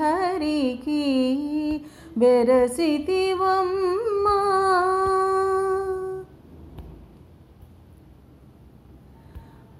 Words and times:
हरि 0.00 0.62
की 0.84 1.06
बेरसिवम् 2.18 3.93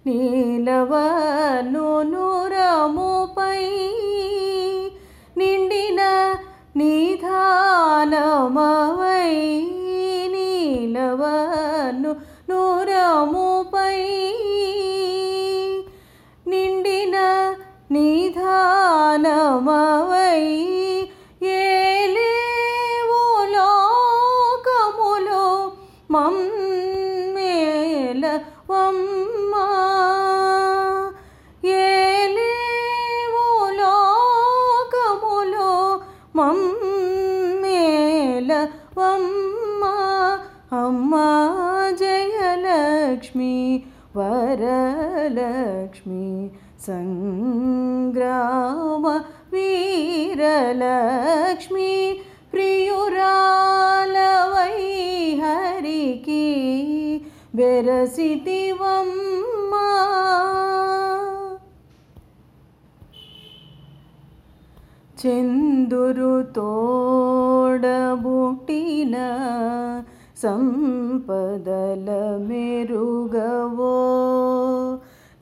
నీలవను 0.05 1.87
నురముపై 2.11 3.61
నిండిన 5.37 6.01
నిధానమా 6.77 8.69
മമ്മേല 26.13 27.43
വമ്മ 28.69 29.53
ഏലേലോകമുലോ 34.43 35.73
മമ്മേല 36.39 37.69
വമ്മ 38.97 39.83
അമ്മ 40.81 41.13
ജയലക്ഷ്മി 42.01 43.55
വരലക്ഷ്മി 44.17 44.67
സങ്ഗ്രാമ 46.85 48.23
വീരലക്ഷ്മി 49.53 50.51
പ്രിയ 52.51 52.90
బెరసితివమ్మా 57.55 59.87
చందురు 65.25 66.41
తోడబుటిన 66.41 69.15
సంపదల 70.43 72.39
మెరుగవో. 72.47 73.97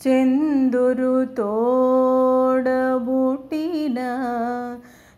చందురు 0.08 1.26
తోడబుటిన 1.26 4.00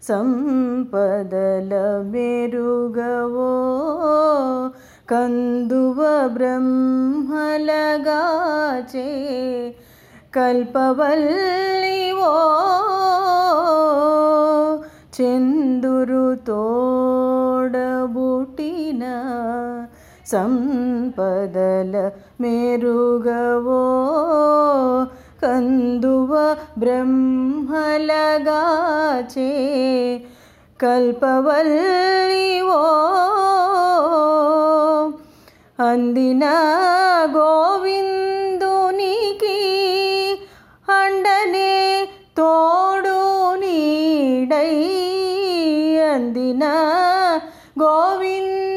సంపదల 0.03 2.07
మెరుగవో. 2.11 3.90
कन्दुब 5.11 5.97
ब्रह्म 6.33 7.39
लगा 7.61 8.21
कल्पवल्लीव 10.35 12.21
चिन्दर 15.13 16.13
बुटीन 18.13 19.01
सम्पदल 20.31 21.93
मेरुगवो 22.41 23.83
कन्दुब 25.43 26.31
ब्रह्म 26.79 27.83
लगा 28.05 28.63
అందిన 35.81 36.45
గోవిందునికి 37.35 37.97
అండనే 40.87 41.71
తోడు 42.39 43.17
నీడై 43.61 44.73
అందిన 46.09 46.63
గోవిందునికి 47.81 48.71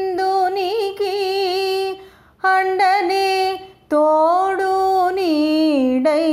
అండనే 2.43 3.27
తోడు 3.93 4.73
నీడై 5.17 6.27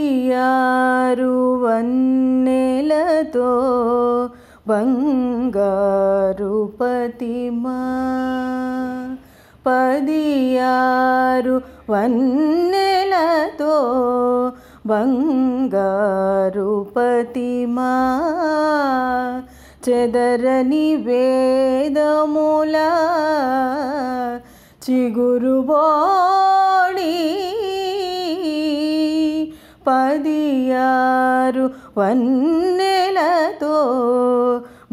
పదియారు 0.00 1.34
వన్నెలతో 1.62 3.50
బంగారు 4.66 6.54
పతిమా 6.80 7.78
పదియారు 9.66 11.56
వన్నెలతో 11.90 13.74
బంగారు 14.86 16.70
పతిమా 16.96 17.92
చెదరని 19.86 20.86
వేదముల 21.06 22.76
చిగురు 24.82 25.56
బోడి 25.62 27.14
పదియారు 29.88 31.66
వన్నెలతో 31.98 32.71